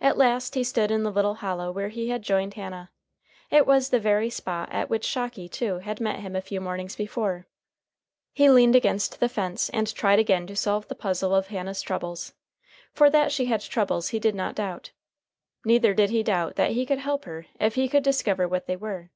At 0.00 0.16
last 0.16 0.56
he 0.56 0.64
stood 0.64 0.90
in 0.90 1.04
the 1.04 1.12
little 1.12 1.34
hollow 1.36 1.70
where 1.70 1.86
he 1.88 2.08
had 2.08 2.20
joined 2.20 2.54
Hannah. 2.54 2.90
It 3.48 3.64
was 3.64 3.90
the 3.90 4.00
very 4.00 4.28
spot 4.28 4.70
at 4.72 4.90
which 4.90 5.04
Shocky, 5.04 5.48
too, 5.48 5.78
had 5.78 6.00
met 6.00 6.18
him 6.18 6.34
a 6.34 6.40
few 6.40 6.60
mornings 6.60 6.96
before. 6.96 7.46
He 8.32 8.50
leaned 8.50 8.74
against 8.74 9.20
the 9.20 9.28
fence 9.28 9.68
and 9.68 9.86
tried 9.94 10.18
again 10.18 10.48
to 10.48 10.56
solve 10.56 10.88
the 10.88 10.96
puzzle 10.96 11.32
of 11.32 11.46
Hannah's 11.46 11.80
troubles. 11.80 12.32
For 12.92 13.08
that 13.08 13.30
she 13.30 13.44
had 13.44 13.60
troubles 13.60 14.08
he 14.08 14.18
did 14.18 14.34
not 14.34 14.56
doubt. 14.56 14.90
Neither 15.64 15.94
did 15.94 16.10
he 16.10 16.24
doubt 16.24 16.56
that 16.56 16.72
he 16.72 16.84
could 16.84 16.98
help 16.98 17.24
her 17.24 17.46
if 17.60 17.76
he 17.76 17.88
could 17.88 18.02
discover 18.02 18.48
what 18.48 18.66
they 18.66 18.74
were. 18.74 19.10